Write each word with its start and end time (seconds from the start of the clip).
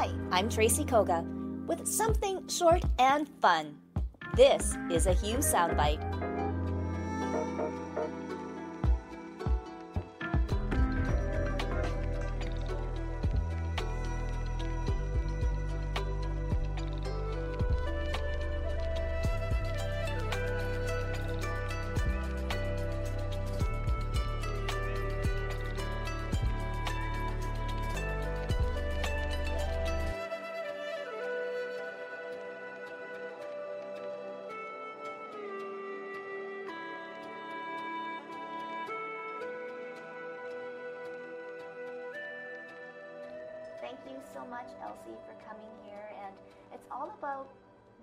Hi, 0.00 0.10
I'm 0.30 0.48
Tracy 0.48 0.84
Koga 0.84 1.24
with 1.66 1.84
something 1.84 2.46
short 2.46 2.84
and 3.00 3.28
fun. 3.40 3.76
This 4.36 4.76
is 4.92 5.08
a 5.08 5.12
Hue 5.12 5.38
Soundbyte. 5.38 6.37
You 44.08 44.18
so 44.22 44.44
much, 44.46 44.68
Elsie, 44.82 45.18
for 45.26 45.34
coming 45.46 45.70
here. 45.84 46.12
And 46.24 46.34
it's 46.72 46.86
all 46.90 47.10
about 47.18 47.48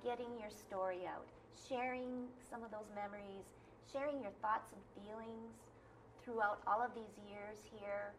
getting 0.03 0.37
your 0.39 0.49
story 0.49 1.05
out, 1.07 1.25
sharing 1.67 2.27
some 2.39 2.63
of 2.63 2.71
those 2.71 2.89
memories, 2.95 3.45
sharing 3.91 4.21
your 4.21 4.31
thoughts 4.41 4.71
and 4.73 4.81
feelings 4.95 5.55
throughout 6.23 6.61
all 6.67 6.81
of 6.81 6.93
these 6.95 7.17
years 7.29 7.57
here. 7.71 8.13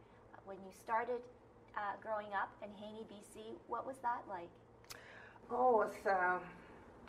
When 0.45 0.59
you 0.65 0.73
started 0.73 1.21
uh, 1.77 1.97
growing 2.03 2.33
up 2.35 2.51
in 2.63 2.71
Haney, 2.75 3.05
BC, 3.09 3.57
what 3.69 3.87
was 3.87 3.99
that 4.03 4.23
like? 4.29 4.51
Oh, 5.51 5.83
it's, 5.83 6.07
uh, 6.07 6.39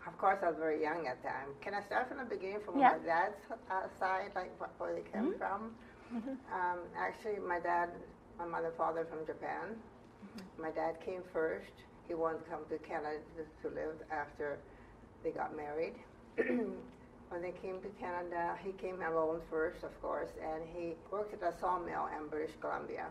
of 0.08 0.18
course, 0.18 0.40
I 0.44 0.48
was 0.50 0.58
very 0.58 0.82
young 0.82 1.08
at 1.08 1.22
the 1.22 1.30
time. 1.30 1.50
Can 1.62 1.74
I 1.74 1.82
start 1.82 2.08
from 2.10 2.18
the 2.20 2.26
beginning, 2.26 2.60
from 2.66 2.76
Yeah. 2.76 2.90
my 2.90 2.98
dad's 2.98 3.38
uh, 3.72 3.88
side, 4.00 4.32
like 4.36 4.52
where 4.80 4.94
they 4.96 5.02
came 5.10 5.30
Mhm. 5.30 5.38
from? 5.38 5.76
Um, 6.54 6.80
actually, 6.98 7.40
my 7.40 7.60
dad, 7.60 7.90
my 8.38 8.46
mother, 8.46 8.72
father 8.78 9.06
from 9.10 9.26
Japan. 9.26 9.76
My 10.60 10.72
dad 10.72 10.98
came 11.06 11.22
first. 11.34 11.72
He 12.08 12.14
wanted 12.14 12.46
to 12.46 12.50
come 12.50 12.62
to 12.70 12.78
Canada 12.80 13.20
to 13.62 13.68
live 13.70 13.96
after 14.12 14.60
they 15.24 15.32
got 15.32 15.56
married. 15.56 15.96
when 17.30 17.42
they 17.42 17.54
came 17.62 17.82
to 17.82 17.90
Canada, 18.00 18.58
he 18.64 18.72
came 18.74 19.02
alone 19.02 19.42
first, 19.50 19.84
of 19.84 20.02
course, 20.02 20.30
and 20.42 20.64
he 20.76 20.94
worked 21.12 21.34
at 21.34 21.54
a 21.54 21.54
sawmill 21.60 22.08
in 22.18 22.28
British 22.28 22.56
Columbia. 22.62 23.08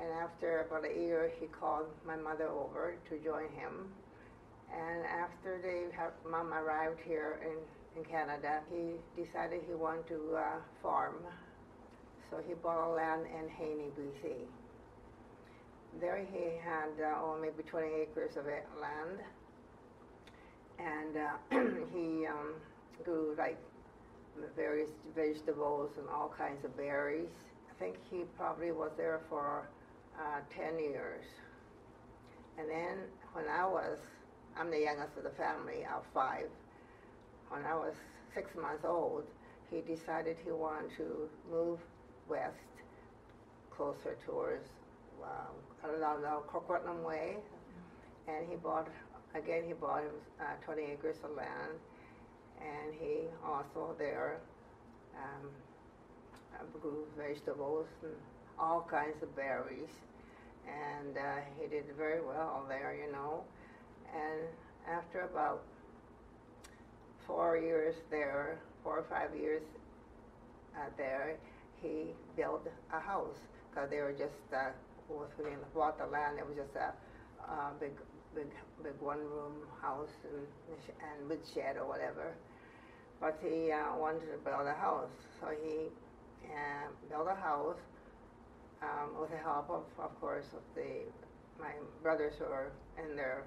And 0.00 0.10
after 0.10 0.66
about 0.68 0.84
a 0.84 0.94
year, 0.94 1.30
he 1.40 1.46
called 1.46 1.86
my 2.06 2.16
mother 2.16 2.48
over 2.48 2.96
to 3.08 3.18
join 3.18 3.48
him. 3.50 3.92
And 4.72 5.06
after 5.06 5.60
they 5.62 5.94
have, 5.96 6.12
mom 6.28 6.52
arrived 6.52 7.00
here 7.06 7.38
in, 7.42 7.98
in 7.98 8.04
Canada, 8.04 8.60
he 8.70 8.94
decided 9.22 9.62
he 9.66 9.74
wanted 9.74 10.08
to 10.08 10.36
uh, 10.36 10.42
farm. 10.82 11.16
So 12.30 12.38
he 12.46 12.54
bought 12.54 12.90
a 12.90 12.92
land 12.92 13.22
in 13.26 13.48
Haney, 13.48 13.90
BC. 13.98 14.34
There 16.00 16.26
he 16.32 16.58
had 16.62 16.90
uh, 17.00 17.14
oh, 17.18 17.38
maybe 17.40 17.62
20 17.68 17.86
acres 18.02 18.36
of 18.36 18.46
land. 18.80 19.18
And 20.78 21.16
uh, 21.16 21.36
he 21.94 22.26
um, 22.26 22.54
grew 23.04 23.34
like 23.38 23.58
various 24.56 24.90
vegetables 25.14 25.90
and 25.98 26.08
all 26.08 26.32
kinds 26.36 26.64
of 26.64 26.76
berries. 26.76 27.28
I 27.70 27.78
think 27.78 27.96
he 28.10 28.22
probably 28.36 28.72
was 28.72 28.90
there 28.96 29.20
for 29.28 29.68
uh, 30.18 30.40
10 30.56 30.78
years. 30.78 31.24
And 32.58 32.68
then 32.68 32.98
when 33.32 33.46
I 33.48 33.66
was, 33.66 33.98
I'm 34.58 34.70
the 34.70 34.80
youngest 34.80 35.16
of 35.16 35.24
the 35.24 35.30
family 35.30 35.84
of 35.94 36.04
five. 36.12 36.48
When 37.48 37.64
I 37.64 37.74
was 37.74 37.94
six 38.34 38.50
months 38.60 38.84
old, 38.84 39.24
he 39.70 39.80
decided 39.80 40.36
he 40.44 40.50
wanted 40.50 40.90
to 40.96 41.28
move 41.50 41.78
west, 42.28 42.54
closer 43.70 44.16
towards 44.26 44.68
um, 45.22 45.54
the 45.84 46.40
Coquitlam 46.52 47.02
Way. 47.04 47.36
And 48.28 48.46
he 48.48 48.56
bought, 48.56 48.88
again, 49.34 49.64
he 49.66 49.74
bought 49.74 50.02
him 50.02 50.14
uh, 50.40 50.64
20 50.64 50.82
acres 50.82 51.16
of 51.24 51.36
land. 51.36 51.78
And 52.60 52.94
he 52.98 53.28
also 53.44 53.94
there 53.98 54.40
um, 55.16 55.48
uh, 56.54 56.78
grew 56.80 57.04
vegetables 57.16 57.86
and 58.02 58.12
all 58.58 58.86
kinds 58.88 59.22
of 59.22 59.34
berries 59.36 59.90
and 60.66 61.16
uh, 61.16 61.40
he 61.60 61.68
did 61.68 61.84
very 61.96 62.20
well 62.20 62.64
there, 62.68 62.94
you 62.94 63.12
know. 63.12 63.42
And 64.14 64.40
after 64.88 65.22
about 65.22 65.62
four 67.26 67.56
years 67.56 67.94
there, 68.10 68.60
four 68.82 68.98
or 68.98 69.04
five 69.04 69.34
years 69.34 69.62
uh, 70.76 70.88
there, 70.96 71.36
he 71.82 72.14
built 72.36 72.66
a 72.92 73.00
house 73.00 73.36
because 73.70 73.90
they 73.90 73.98
were 73.98 74.12
just 74.12 74.52
uh, 74.54 74.70
was 75.08 75.28
when 75.36 75.52
he 75.52 75.58
bought 75.74 75.98
the 75.98 76.06
land. 76.06 76.38
It 76.38 76.46
was 76.46 76.56
just 76.56 76.74
a 76.76 76.92
uh, 77.44 77.70
big, 77.80 77.92
big, 78.34 78.50
big 78.82 78.96
one-room 79.00 79.66
house 79.80 80.12
and 80.24 80.46
and 81.02 81.28
with 81.28 81.40
shed 81.54 81.76
or 81.76 81.86
whatever. 81.86 82.34
But 83.20 83.38
he 83.42 83.70
uh, 83.70 83.96
wanted 83.96 84.26
to 84.32 84.38
build 84.44 84.66
a 84.66 84.74
house, 84.74 85.12
so 85.40 85.48
he 85.62 85.88
uh, 86.50 86.88
built 87.08 87.28
a 87.30 87.40
house 87.40 87.78
um, 88.82 89.20
with 89.20 89.30
the 89.30 89.38
help 89.38 89.70
of, 89.70 89.84
of 89.98 90.20
course, 90.20 90.46
of 90.52 90.62
the 90.74 91.06
my 91.60 91.70
brothers 92.02 92.34
who 92.38 92.46
are 92.46 92.72
in 92.98 93.14
their 93.16 93.44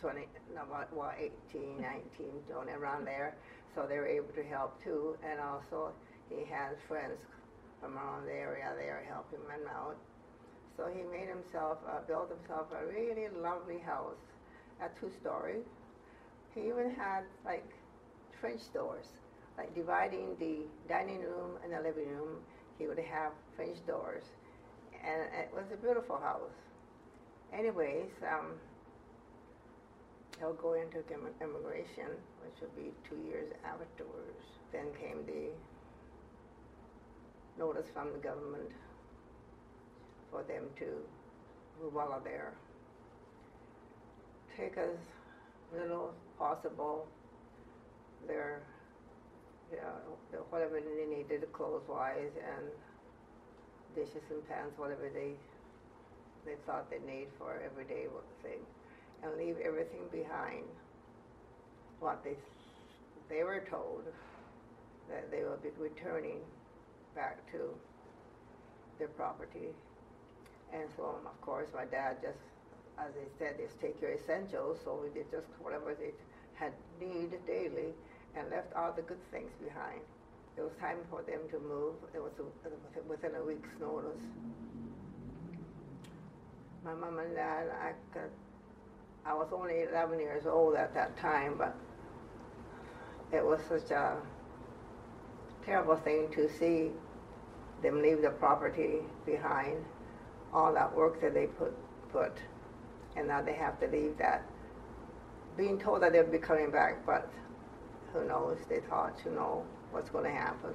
20, 0.00 0.26
no, 0.54 0.62
well, 0.92 1.12
18, 1.18 1.80
19, 1.80 2.00
only 2.56 2.72
around 2.72 3.04
there, 3.04 3.34
so 3.74 3.86
they 3.88 3.96
were 3.96 4.06
able 4.06 4.32
to 4.34 4.44
help 4.44 4.82
too. 4.82 5.16
And 5.28 5.40
also, 5.40 5.92
he 6.30 6.44
had 6.48 6.76
friends 6.86 7.18
from 7.80 7.96
around 7.96 8.26
the 8.26 8.32
area 8.32 8.72
there 8.76 9.04
helping 9.08 9.40
him 9.40 9.68
out. 9.70 9.96
So 10.78 10.86
he 10.86 11.02
made 11.10 11.28
himself, 11.28 11.78
uh, 11.90 12.06
built 12.06 12.30
himself 12.30 12.68
a 12.70 12.86
really 12.86 13.26
lovely 13.42 13.80
house, 13.80 14.22
a 14.80 14.88
two-story. 15.00 15.56
He 16.54 16.60
even 16.60 16.94
had 16.96 17.24
like 17.44 17.68
French 18.40 18.62
doors, 18.72 19.06
like 19.58 19.74
dividing 19.74 20.36
the 20.38 20.60
dining 20.88 21.20
room 21.20 21.58
and 21.64 21.72
the 21.72 21.80
living 21.80 22.08
room. 22.08 22.38
He 22.78 22.86
would 22.86 22.98
have 23.00 23.32
French 23.56 23.84
doors 23.88 24.22
and 25.04 25.22
it 25.34 25.50
was 25.52 25.64
a 25.72 25.76
beautiful 25.76 26.18
house. 26.18 26.54
Anyways, 27.52 28.10
um, 28.22 28.54
he'll 30.38 30.54
go 30.54 30.74
into 30.74 31.02
immigration, 31.42 32.14
which 32.44 32.60
will 32.60 32.74
be 32.76 32.92
two 33.08 33.18
years 33.26 33.50
afterwards. 33.64 34.44
Then 34.72 34.86
came 35.00 35.24
the 35.26 35.50
notice 37.58 37.86
from 37.92 38.12
the 38.12 38.18
government 38.18 38.70
for 40.30 40.42
them 40.42 40.64
to 40.78 40.86
of 42.12 42.24
there. 42.24 42.52
Take 44.56 44.76
as 44.76 44.96
little 45.72 46.10
as 46.10 46.38
possible 46.38 47.06
their, 48.26 48.62
know, 49.78 50.44
whatever 50.50 50.80
they 50.80 51.06
needed 51.06 51.46
clothes-wise 51.52 52.32
and 52.36 52.66
dishes 53.94 54.22
and 54.30 54.46
pans, 54.48 54.72
whatever 54.76 55.08
they 55.12 55.32
they 56.46 56.54
thought 56.66 56.88
they 56.88 57.00
need 57.04 57.26
for 57.38 57.60
everyday 57.64 58.06
thing, 58.42 58.60
and 59.22 59.36
leave 59.36 59.56
everything 59.64 60.00
behind. 60.10 60.64
What 62.00 62.22
they 62.24 62.36
they 63.28 63.42
were 63.42 63.64
told 63.70 64.04
that 65.10 65.30
they 65.30 65.42
will 65.42 65.58
be 65.62 65.70
returning 65.78 66.38
back 67.14 67.38
to 67.52 67.74
their 68.98 69.08
property, 69.08 69.74
and 70.72 70.84
so 70.96 71.16
of 71.24 71.40
course 71.40 71.68
my 71.74 71.84
dad 71.84 72.18
just, 72.22 72.38
as 72.98 73.12
they 73.14 73.28
said, 73.38 73.56
just 73.58 73.80
take 73.80 74.00
your 74.00 74.12
essentials. 74.12 74.78
So 74.84 75.00
we 75.02 75.08
did 75.10 75.30
just 75.30 75.46
whatever 75.60 75.94
they 75.94 76.12
had 76.54 76.72
need 77.00 77.30
daily, 77.46 77.94
and 78.36 78.50
left 78.50 78.72
all 78.74 78.92
the 78.92 79.02
good 79.02 79.22
things 79.30 79.50
behind. 79.62 80.00
It 80.56 80.62
was 80.62 80.72
time 80.80 80.98
for 81.08 81.22
them 81.22 81.40
to 81.50 81.58
move. 81.60 81.94
It 82.14 82.22
was 82.22 82.32
a, 82.40 83.08
within 83.08 83.34
a 83.36 83.44
week's 83.44 83.68
notice. 83.80 84.20
My 86.84 86.94
mom 86.94 87.18
and 87.18 87.34
dad, 87.34 87.68
I 87.80 87.92
could, 88.12 88.30
I 89.24 89.34
was 89.34 89.48
only 89.52 89.82
11 89.82 90.18
years 90.18 90.46
old 90.46 90.74
at 90.74 90.94
that 90.94 91.16
time, 91.16 91.54
but 91.56 91.76
it 93.32 93.44
was 93.44 93.60
such 93.68 93.90
a 93.90 94.16
terrible 95.64 95.96
thing 95.96 96.28
to 96.32 96.50
see 96.58 96.90
them 97.82 98.02
leave 98.02 98.22
the 98.22 98.30
property 98.30 98.98
behind, 99.24 99.84
all 100.52 100.72
that 100.72 100.94
work 100.94 101.20
that 101.20 101.34
they 101.34 101.46
put 101.46 101.74
put, 102.12 102.32
and 103.16 103.28
now 103.28 103.42
they 103.42 103.54
have 103.54 103.78
to 103.80 103.86
leave 103.88 104.16
that. 104.18 104.42
Being 105.56 105.78
told 105.78 106.02
that 106.02 106.12
they'll 106.12 106.30
be 106.30 106.38
coming 106.38 106.70
back, 106.70 107.04
but 107.04 107.30
who 108.12 108.26
knows? 108.26 108.58
They 108.68 108.80
thought, 108.88 109.18
you 109.24 109.32
know, 109.32 109.64
what's 109.90 110.10
going 110.10 110.24
to 110.24 110.30
happen. 110.30 110.72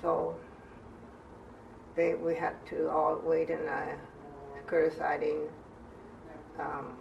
So 0.00 0.36
they, 1.96 2.14
we 2.14 2.34
had 2.34 2.54
to 2.70 2.88
all 2.88 3.20
wait 3.24 3.50
in 3.50 3.58
a 3.60 3.96
security 4.56 4.96
siding 4.96 5.48
um, 6.58 6.96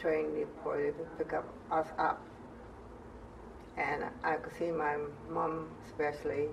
train 0.00 0.34
before 0.34 0.78
they 0.78 0.92
pick 1.18 1.32
up 1.32 1.46
us 1.70 1.86
up. 1.98 2.20
And 3.76 4.04
I 4.24 4.34
could 4.34 4.52
see 4.58 4.70
my 4.70 4.96
mom, 5.30 5.68
especially, 5.86 6.48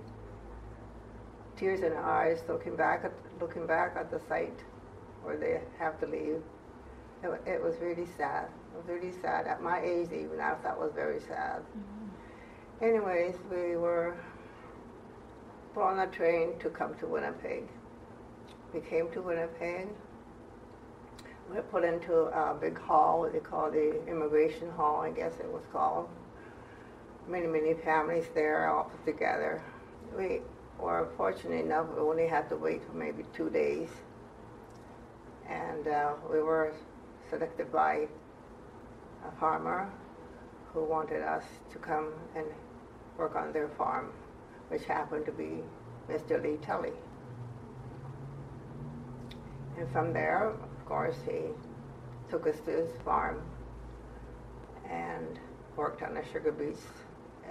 tears 1.58 1.82
in 1.82 1.92
her 1.92 2.04
eyes, 2.04 2.40
looking 2.48 2.76
back 2.76 3.04
at 3.04 3.12
looking 3.40 3.66
back 3.68 3.96
at 3.96 4.12
the 4.12 4.20
site 4.28 4.60
where 5.24 5.38
they 5.38 5.60
have 5.80 6.00
to 6.00 6.08
leave. 6.08 6.42
It, 7.24 7.30
it 7.46 7.62
was 7.62 7.76
really 7.82 8.08
sad. 8.18 8.48
It 8.74 8.78
was 8.78 8.88
really 8.88 9.14
sad. 9.22 9.48
At 9.48 9.62
my 9.62 9.82
age, 9.82 10.10
even 10.12 10.40
I 10.40 10.54
thought 10.56 10.80
was 10.80 10.92
very 10.94 11.20
sad. 11.20 11.62
Mm-hmm. 11.62 12.86
Anyways, 12.86 13.36
we 13.50 13.76
were 13.76 14.16
put 15.74 15.84
on 15.84 16.00
a 16.00 16.08
train 16.08 16.58
to 16.60 16.70
come 16.70 16.96
to 16.96 17.08
Winnipeg. 17.08 17.64
We 18.74 18.82
came 18.82 19.10
to 19.12 19.22
Winnipeg. 19.22 19.88
We 21.50 21.56
were 21.56 21.64
put 21.64 21.84
into 21.84 22.14
a 22.14 22.56
big 22.60 22.78
hall, 22.78 23.22
what 23.22 23.34
they 23.34 23.40
call 23.40 23.72
the 23.72 24.06
immigration 24.08 24.70
hall, 24.72 25.02
I 25.02 25.12
guess 25.12 25.34
it 25.40 25.52
was 25.52 25.64
called. 25.72 26.10
Many, 27.28 27.48
many 27.48 27.74
families 27.74 28.26
there 28.36 28.70
all 28.70 28.86
put 28.86 29.06
together. 29.06 29.62
We 30.16 30.42
were 30.80 31.08
fortunate 31.18 31.66
enough, 31.66 31.88
we 31.96 32.02
only 32.02 32.28
had 32.28 32.50
to 32.50 32.56
wait 32.56 32.82
for 32.86 32.94
maybe 32.94 33.24
two 33.34 33.50
days. 33.50 33.90
And 35.50 35.88
uh, 35.88 36.14
we 36.32 36.42
were 36.42 36.74
selected 37.30 37.72
by 37.72 38.08
a 39.28 39.40
farmer 39.40 39.90
who 40.74 40.84
wanted 40.84 41.22
us 41.24 41.44
to 41.72 41.80
come 41.80 42.14
and 42.36 42.46
work 43.18 43.36
on 43.36 43.52
their 43.54 43.70
farm, 43.70 44.12
which 44.70 44.84
happened 44.84 45.26
to 45.26 45.32
be 45.32 45.64
Mr. 46.10 46.42
Lee 46.42 46.58
Tully. 46.66 46.92
And 49.78 49.90
from 49.92 50.14
there, 50.14 50.50
of 50.50 50.86
course, 50.86 51.16
he 51.26 51.42
took 52.30 52.48
us 52.48 52.56
to 52.66 52.72
his 52.72 52.90
farm 53.06 53.42
and 54.90 55.40
worked 55.76 56.02
on 56.02 56.16
the 56.16 56.24
sugar 56.32 56.52
beets 56.52 56.82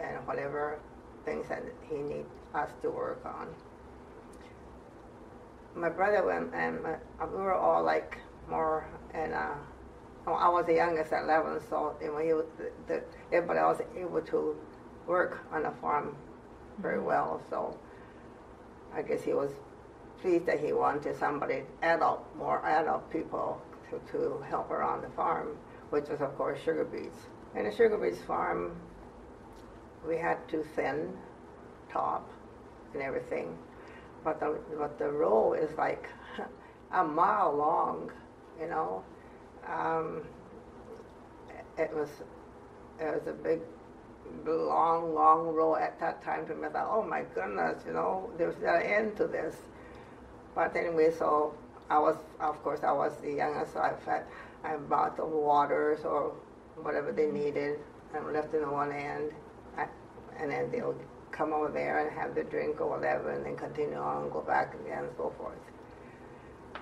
and 0.00 0.26
whatever 0.26 0.78
things 1.25 1.49
that 1.49 1.62
he 1.88 1.96
needed 1.96 2.26
us 2.56 2.70
to 2.82 2.91
work 2.91 3.20
on. 3.25 3.49
My 5.75 5.91
brother 5.91 6.31
and, 6.31 6.53
and 6.55 6.82
my, 6.82 6.97
we 7.26 7.37
were 7.37 7.55
all 7.55 7.85
like 7.85 8.19
more, 8.49 8.87
and 9.12 9.35
uh, 9.35 9.53
I 10.26 10.49
was 10.49 10.64
the 10.67 10.75
youngest 10.75 11.12
at 11.12 11.25
11, 11.25 11.61
so 11.69 11.94
you 12.00 12.08
know, 12.08 12.19
he 12.19 12.32
was, 12.32 12.47
the, 12.58 12.70
the, 12.88 13.03
everybody 13.32 13.61
else 13.61 13.81
able 13.97 14.23
to 14.23 14.56
work 15.06 15.38
on 15.53 15.62
the 15.62 15.70
farm 15.81 16.17
very 16.79 16.99
mm-hmm. 16.99 17.06
well. 17.06 17.43
So 17.49 17.79
I 18.94 19.02
guess 19.02 19.23
he 19.23 19.35
was 19.35 19.50
pleased 20.20 20.47
that 20.47 20.61
he 20.61 20.73
wanted 20.73 21.17
somebody 21.19 21.62
adult, 21.82 22.25
more 22.37 22.64
adult 22.67 23.11
people 23.11 23.61
to, 23.91 24.00
to 24.12 24.43
help 24.49 24.70
around 24.70 25.02
the 25.02 25.11
farm, 25.11 25.56
which 25.91 26.09
was 26.09 26.20
of 26.20 26.37
course 26.37 26.59
sugar 26.64 26.85
beets. 26.85 27.19
And 27.55 27.67
the 27.67 27.70
sugar 27.70 27.97
beets 27.97 28.20
farm, 28.23 28.76
we 30.06 30.17
had 30.17 30.49
to 30.49 30.64
thin 30.75 31.12
top 31.91 32.29
and 32.97 33.05
everything, 33.05 33.57
but 34.25 34.41
the 34.41 34.59
but 34.79 34.99
the 34.99 35.09
row 35.09 35.53
is 35.53 35.71
like 35.77 36.09
a 36.93 37.05
mile 37.05 37.55
long, 37.55 38.11
you 38.61 38.69
know. 38.69 39.05
Um, 39.69 40.23
it 41.77 41.95
was 41.95 42.09
it 42.99 43.05
was 43.05 43.27
a 43.27 43.33
big, 43.33 43.61
long, 44.47 45.15
long 45.15 45.49
row 45.49 45.77
at 45.77 46.01
that 46.01 46.23
time. 46.25 46.47
To 46.47 46.55
me, 46.55 46.69
I 46.69 46.71
thought, 46.71 46.89
oh 46.91 47.03
my 47.03 47.23
goodness, 47.35 47.83
you 47.87 47.93
know, 47.93 48.31
there's 48.39 48.57
no 48.63 48.75
end 48.75 49.17
to 49.19 49.27
this. 49.27 49.55
But 50.55 50.75
anyway, 50.75 51.13
so 51.17 51.55
I 51.91 51.99
was, 51.99 52.17
of 52.41 52.63
course, 52.63 52.81
I 52.83 52.93
was 52.93 53.13
the 53.19 53.33
youngest, 53.33 53.75
so 53.75 53.81
I 53.81 53.93
fed, 53.93 54.25
I 54.65 54.77
bought 54.77 55.19
the 55.19 55.27
waters 55.27 56.01
or 56.05 56.33
whatever 56.77 57.13
they 57.13 57.31
needed 57.31 57.79
and 58.15 58.33
left 58.33 58.55
in 58.55 58.63
the 58.63 58.71
one 58.71 58.91
end, 58.93 59.33
I, 59.77 59.87
and 60.41 60.51
then 60.51 60.71
they'll 60.71 60.97
come 61.37 61.53
over 61.53 61.71
there 61.71 62.06
and 62.06 62.19
have 62.19 62.35
the 62.35 62.44
drink 62.44 62.81
or 62.81 62.88
whatever, 62.88 63.31
and 63.31 63.44
then 63.44 63.56
continue 63.56 63.97
on 63.97 64.31
go 64.31 64.41
back 64.41 64.75
again 64.75 65.05
and 65.05 65.12
so 65.17 65.33
forth. 65.37 65.59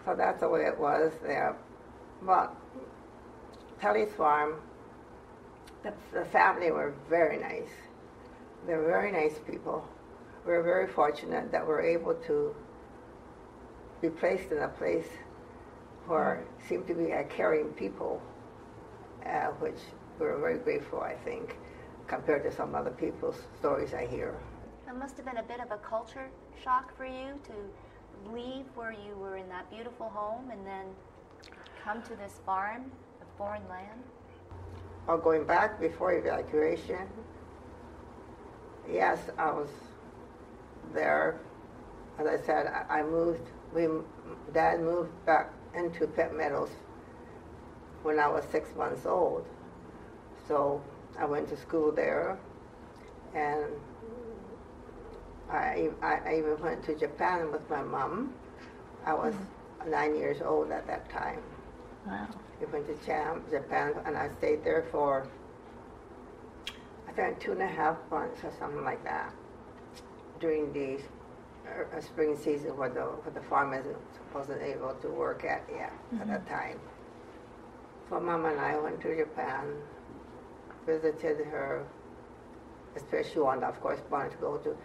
So 0.05 0.15
that's 0.17 0.41
the 0.41 0.49
way 0.49 0.63
it 0.63 0.79
was 0.79 1.13
there. 1.23 1.57
But 2.23 2.55
Tully's 3.81 4.13
farm, 4.13 4.55
the, 5.83 5.93
the 6.13 6.25
family 6.27 6.71
were 6.71 6.95
very 7.09 7.39
nice. 7.39 7.71
They 8.67 8.75
were 8.75 8.87
very 8.87 9.13
nice 9.13 9.39
people. 9.47 9.87
We 10.47 10.53
were 10.53 10.63
very 10.63 10.87
fortunate 10.87 11.51
that 11.53 11.67
we're 11.67 11.83
able 11.83 12.15
to 12.27 12.55
be 14.01 14.11
placed 14.11 14.53
in 14.53 14.59
a 14.59 14.69
place 14.69 15.09
where 16.07 16.45
seemed 16.69 16.87
to 16.87 16.95
be 16.95 17.11
a 17.13 17.25
caring 17.25 17.69
people, 17.69 18.21
uh, 19.27 19.47
which 19.59 19.79
we're 20.19 20.39
very 20.39 20.59
grateful, 20.59 21.01
I 21.01 21.15
think 21.25 21.57
compared 22.07 22.43
to 22.45 22.53
some 22.53 22.75
other 22.75 22.91
people's 22.91 23.37
stories 23.59 23.95
I 23.95 24.07
hear. 24.07 24.35
It 24.89 24.97
must 24.97 25.17
have 25.17 25.27
been 25.27 25.39
a 25.39 25.43
bit 25.43 25.61
of 25.61 25.71
a 25.71 25.79
culture 25.79 26.29
shock 26.63 26.97
for 26.97 27.07
you 27.07 27.41
to 27.45 28.31
leave 28.33 28.65
where 28.75 28.93
you 28.93 29.17
were 29.17 29.37
in 29.37 29.49
that 29.49 29.71
beautiful 29.71 30.09
home 30.09 30.51
and 30.51 30.67
then 30.67 30.87
come 31.83 32.03
to 32.03 32.17
this 32.17 32.41
farm, 32.47 32.91
a 33.21 33.39
foreign 33.39 33.67
land. 33.69 34.03
Or 35.07 35.19
going 35.19 35.45
back 35.45 35.81
before 35.81 36.15
evacuation, 36.15 37.09
yes, 38.91 39.19
I 39.37 39.51
was 39.51 39.69
there. 40.95 41.41
As 42.19 42.27
I 42.27 42.37
said, 42.45 42.73
I 42.89 43.03
moved. 43.03 43.49
We, 43.75 43.89
Dad 44.53 44.81
moved 44.81 45.11
back 45.27 45.53
into 45.75 46.07
Pitt 46.07 46.35
Meadows 46.35 46.71
when 48.03 48.19
I 48.19 48.29
was 48.29 48.45
six 48.53 48.75
months 48.77 49.05
old. 49.05 49.45
So 50.47 50.83
I 51.19 51.25
went 51.25 51.49
to 51.49 51.57
school 51.57 51.93
there, 51.93 52.39
and 53.35 53.65
I, 55.51 55.91
I, 56.03 56.21
I 56.27 56.39
even 56.39 56.61
went 56.61 56.85
to 56.85 56.95
Japan 56.95 57.53
with 57.53 57.69
my 57.71 57.83
mom. 57.83 58.33
I 59.07 59.15
was 59.15 59.35
mm-hmm. 59.35 59.91
nine 59.91 60.17
years 60.17 60.43
old 60.43 60.71
at 60.71 60.87
that 60.87 61.11
time. 61.11 61.41
Wow. 62.07 62.29
We 62.61 62.67
went 62.67 62.87
to 62.87 62.95
Japan, 63.51 63.95
and 64.05 64.17
I 64.17 64.29
stayed 64.39 64.65
there 64.65 64.85
for, 64.91 65.27
I 67.09 67.13
think, 67.13 67.41
two 67.41 67.53
and 67.53 67.63
a 67.63 67.67
half 67.67 67.97
months 68.11 68.43
or 68.45 68.53
something 68.59 68.85
like 68.85 69.03
that 69.05 69.33
during 70.41 70.73
the 70.73 71.01
uh, 71.67 72.01
spring 72.01 72.37
season 72.37 72.77
where 72.77 72.91
the, 72.91 73.01
where 73.01 73.33
the 73.33 73.49
farmers 73.49 73.87
wasn't 74.35 74.61
able 74.63 74.95
to 74.95 75.09
work 75.09 75.45
at 75.45 75.63
yet 75.71 75.93
mm-hmm. 76.13 76.23
at 76.23 76.29
that 76.29 76.49
time. 76.49 76.79
So 78.11 78.21
mom 78.21 78.45
and 78.45 78.61
I 78.61 78.79
went 78.79 79.01
to 79.03 79.17
Japan 79.17 79.65
visited 80.87 81.47
her, 81.47 81.87
especially 82.97 83.33
she 83.33 83.39
wanted, 83.39 83.65
of 83.65 83.81
course, 83.81 84.01
wanted 84.11 84.33
to 84.33 84.39
go 84.39 84.59
to, 84.59 84.77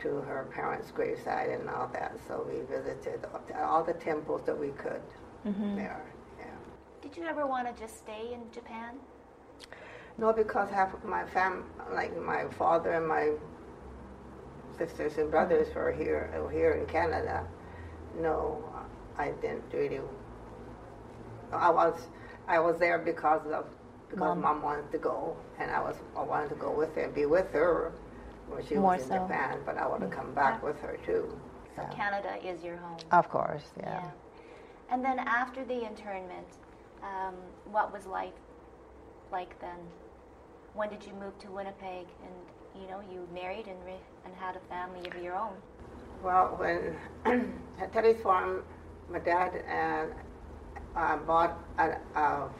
to 0.00 0.08
her 0.22 0.48
parents' 0.54 0.90
graveside 0.90 1.50
and 1.50 1.68
all 1.68 1.88
that. 1.92 2.18
So 2.26 2.46
we 2.48 2.60
visited 2.74 3.26
all 3.56 3.82
the 3.82 3.94
temples 3.94 4.42
that 4.46 4.58
we 4.58 4.68
could 4.68 5.02
mm-hmm. 5.46 5.76
there. 5.76 6.02
Yeah. 6.38 6.46
Did 7.02 7.16
you 7.16 7.24
ever 7.24 7.46
want 7.46 7.74
to 7.74 7.80
just 7.80 7.98
stay 7.98 8.32
in 8.32 8.40
Japan? 8.52 8.96
No, 10.18 10.32
because 10.32 10.70
half 10.70 10.94
of 10.94 11.04
my 11.04 11.24
fam, 11.26 11.64
like 11.92 12.16
my 12.20 12.44
father 12.58 12.92
and 12.92 13.06
my 13.06 13.32
sisters 14.78 15.18
and 15.18 15.30
brothers 15.30 15.74
were 15.74 15.92
here, 15.92 16.30
were 16.42 16.50
here 16.50 16.72
in 16.72 16.86
Canada. 16.86 17.46
No, 18.18 18.64
I 19.18 19.32
didn't 19.42 19.64
really. 19.72 20.00
I 21.52 21.70
was, 21.70 22.08
I 22.48 22.58
was 22.58 22.78
there 22.78 22.98
because 22.98 23.46
of 23.52 23.66
because 24.16 24.36
mom. 24.36 24.40
mom 24.40 24.62
wanted 24.62 24.90
to 24.92 24.98
go, 24.98 25.36
and 25.58 25.70
I 25.70 25.80
was 25.80 25.96
I 26.16 26.22
wanted 26.22 26.48
to 26.50 26.56
go 26.56 26.70
with 26.70 26.94
her 26.94 27.02
and 27.02 27.14
be 27.14 27.26
with 27.26 27.50
her 27.52 27.92
when 28.48 28.66
she 28.66 28.74
More 28.74 28.94
was 28.94 29.02
in 29.02 29.08
so. 29.08 29.14
Japan, 29.18 29.58
but 29.64 29.76
I 29.76 29.86
want 29.86 30.02
to 30.02 30.08
come 30.08 30.34
back 30.34 30.60
yeah. 30.60 30.68
with 30.68 30.80
her 30.80 30.98
too. 31.04 31.38
So 31.76 31.82
yeah. 31.82 31.94
Canada 31.94 32.36
is 32.44 32.64
your 32.64 32.76
home. 32.76 32.98
Of 33.12 33.28
course, 33.28 33.64
yeah. 33.78 34.00
yeah. 34.02 34.10
And 34.90 35.04
then 35.04 35.18
after 35.18 35.64
the 35.64 35.84
internment, 35.86 36.46
um, 37.02 37.34
what 37.70 37.92
was 37.92 38.06
life 38.06 38.32
like 39.30 39.58
then? 39.60 39.78
when 40.76 40.90
did 40.90 41.04
you 41.04 41.12
move 41.14 41.36
to 41.40 41.50
Winnipeg? 41.50 42.06
And 42.22 42.80
you 42.82 42.88
know, 42.88 43.00
you 43.10 43.26
married 43.34 43.66
and 43.66 43.82
re- 43.84 43.94
and 44.24 44.34
had 44.34 44.56
a 44.56 44.60
family 44.68 45.08
of 45.08 45.22
your 45.22 45.34
own. 45.34 45.54
Well, 46.22 46.56
when 46.58 46.96
at 47.80 47.92
Teddy's 47.92 48.22
farm, 48.22 48.62
my 49.10 49.18
dad 49.18 49.52
and 49.66 50.12
uh, 50.94 51.16
bought 51.18 51.58
a, 51.78 51.96
a, 52.14 52.20
a, 52.20 52.50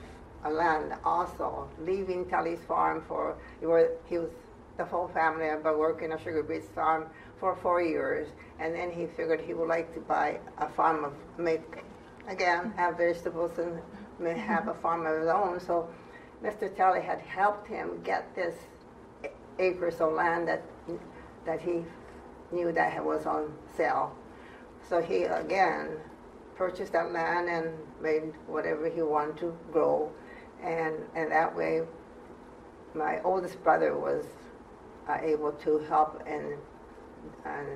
land 0.49 0.95
also, 1.05 1.69
leaving 1.81 2.29
Tully's 2.29 2.61
farm 2.67 3.03
for 3.09 3.37
he 3.61 3.67
was, 3.67 3.89
he 4.07 4.19
was 4.19 4.31
the 4.77 4.85
whole 4.85 5.09
family 5.09 5.47
had 5.47 5.63
been 5.63 5.79
working 5.79 6.13
a 6.13 6.19
sugar 6.19 6.43
beet 6.43 6.65
farm 6.75 7.07
for 7.41 7.57
four 7.57 7.81
years, 7.81 8.29
and 8.59 8.75
then 8.75 8.91
he 8.91 9.07
figured 9.07 9.41
he 9.41 9.55
would 9.55 9.69
like 9.69 9.93
to 9.95 10.01
buy 10.01 10.39
a 10.59 10.69
farm 10.69 11.05
of 11.05 11.13
make 11.39 11.63
again 12.29 12.73
have 12.77 12.97
vegetables 12.97 13.53
and 13.59 13.81
have 14.39 14.69
a 14.69 14.75
farm 14.75 15.07
of 15.07 15.21
his 15.21 15.29
own. 15.29 15.61
So 15.61 15.89
Mr. 16.43 16.75
Tully 16.77 17.01
had 17.01 17.21
helped 17.21 17.69
him 17.69 18.01
get 18.03 18.35
this 18.35 18.55
acres 19.59 20.01
of 20.01 20.13
land 20.13 20.49
that 20.49 20.63
that 21.45 21.61
he 21.61 21.85
knew 22.53 22.73
that 22.73 23.05
was 23.05 23.27
on 23.27 23.53
sale. 23.77 24.15
So 24.89 25.01
he 25.01 25.25
again 25.25 25.97
purchased 26.57 26.93
that 26.93 27.13
land 27.13 27.49
and 27.49 27.69
made 28.01 28.33
whatever 28.47 28.89
he 28.89 29.03
wanted 29.03 29.37
to 29.39 29.57
grow, 29.73 30.11
and 30.67 30.97
and 31.15 31.31
that 31.31 31.55
way, 31.55 31.83
my 32.95 33.21
oldest 33.23 33.63
brother 33.63 33.97
was 33.97 34.25
uh, 35.09 35.19
able 35.23 35.53
to 35.53 35.79
help 35.89 36.23
in 36.27 36.59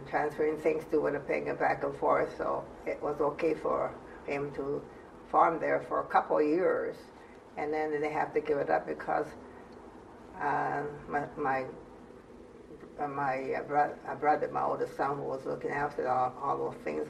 transferring 0.09 0.57
things 0.59 0.85
to 0.91 1.01
Winnipeg 1.01 1.47
and 1.47 1.59
back 1.59 1.83
and 1.85 1.97
forth. 1.97 2.37
So 2.37 2.65
it 2.87 3.01
was 3.03 3.21
okay 3.21 3.55
for 3.55 3.95
him 4.27 4.51
to 4.57 4.83
farm 5.31 5.61
there 5.61 5.85
for 5.89 6.01
a 6.01 6.05
couple 6.05 6.39
of 6.39 6.45
years, 6.45 6.97
and 7.57 7.73
then 7.73 8.01
they 8.01 8.11
have 8.11 8.35
to 8.35 8.41
give 8.41 8.59
it 8.59 8.71
up 8.71 8.87
because 8.87 9.27
uh, 10.41 10.83
my 11.09 11.27
my, 11.37 11.65
my 13.07 13.55
uh, 13.55 13.89
uh, 14.09 14.15
brother, 14.17 14.49
my 14.53 14.63
oldest 14.63 14.97
son, 14.97 15.17
who 15.17 15.23
was 15.23 15.45
looking 15.47 15.71
after 15.71 16.09
all, 16.09 16.35
all 16.43 16.59
those 16.59 16.81
things, 16.85 17.07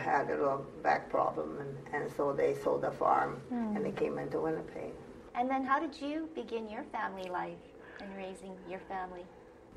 had 0.00 0.30
a 0.30 0.36
little 0.36 0.66
back 0.82 1.10
problem, 1.10 1.58
and, 1.60 2.02
and 2.02 2.12
so 2.16 2.32
they 2.32 2.54
sold 2.62 2.82
the 2.82 2.90
farm 2.90 3.40
mm. 3.52 3.76
and 3.76 3.84
they 3.84 3.92
came 3.92 4.18
into 4.18 4.40
Winnipeg. 4.40 4.92
And 5.34 5.48
then, 5.48 5.64
how 5.64 5.78
did 5.78 6.00
you 6.00 6.28
begin 6.34 6.68
your 6.68 6.84
family 6.84 7.28
life 7.28 7.58
and 8.00 8.14
raising 8.16 8.56
your 8.68 8.80
family? 8.88 9.24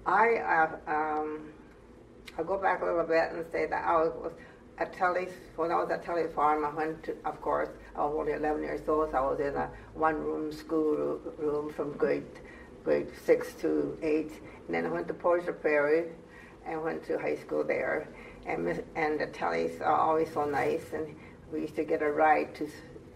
I 0.05 0.37
uh, 0.37 0.91
um, 0.91 1.53
I'll 2.37 2.45
go 2.45 2.57
back 2.57 2.81
a 2.81 2.85
little 2.85 3.03
bit 3.03 3.31
and 3.31 3.45
say 3.51 3.67
that 3.67 3.83
I 3.85 3.97
was 3.97 4.31
at 4.77 4.93
Telly's, 4.93 5.33
when 5.57 5.71
I 5.71 5.75
was 5.75 5.91
at 5.91 6.03
Telly's 6.03 6.33
farm, 6.33 6.65
I 6.65 6.73
went 6.73 7.03
to, 7.03 7.15
of 7.25 7.39
course, 7.41 7.69
I 7.95 8.03
was 8.03 8.15
only 8.17 8.33
11 8.33 8.63
years 8.63 8.81
old, 8.87 9.11
so 9.11 9.17
I 9.17 9.21
was 9.21 9.39
in 9.39 9.55
a 9.55 9.69
one-room 9.93 10.51
school 10.51 11.19
room 11.37 11.71
from 11.71 11.93
grade, 11.97 12.23
grade 12.83 13.09
6 13.25 13.53
to 13.61 13.97
8. 14.01 14.17
And 14.17 14.31
then 14.69 14.85
I 14.85 14.89
went 14.89 15.07
to 15.09 15.13
Portage 15.13 15.53
Prairie 15.61 16.09
and 16.65 16.81
went 16.83 17.05
to 17.07 17.19
high 17.19 17.35
school 17.35 17.63
there. 17.63 18.07
And, 18.45 18.83
and 18.95 19.19
the 19.19 19.27
Telly's 19.27 19.81
are 19.81 19.95
always 19.95 20.33
so 20.33 20.45
nice, 20.45 20.93
and 20.93 21.15
we 21.51 21.61
used 21.61 21.75
to 21.75 21.83
get 21.83 22.01
a 22.01 22.11
ride 22.11 22.55
to, 22.55 22.69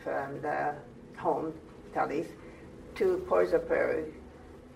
from 0.04 0.42
the 0.42 0.76
home, 1.18 1.54
Telly's, 1.94 2.28
to 2.96 3.24
Portage 3.28 3.66
Prairie 3.68 4.14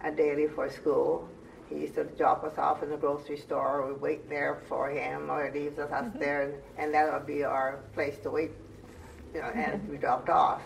a 0.03 0.11
daily 0.11 0.47
for 0.47 0.69
school. 0.69 1.27
He 1.69 1.81
used 1.81 1.95
to 1.95 2.05
drop 2.05 2.43
us 2.43 2.57
off 2.57 2.81
in 2.81 2.89
the 2.89 2.97
grocery 2.97 3.37
store. 3.37 3.87
We 3.87 3.93
wait 3.93 4.29
there 4.29 4.61
for 4.67 4.89
him, 4.89 5.29
or 5.29 5.51
he 5.51 5.59
leaves 5.59 5.77
us 5.77 5.89
mm-hmm. 5.91 6.17
there, 6.17 6.43
and, 6.43 6.53
and 6.77 6.93
that 6.93 7.11
would 7.13 7.27
be 7.27 7.43
our 7.43 7.79
place 7.93 8.17
to 8.23 8.31
wait, 8.31 8.51
you 9.33 9.41
know, 9.41 9.47
and 9.47 9.87
we 9.87 9.97
dropped 9.97 10.29
off. 10.29 10.61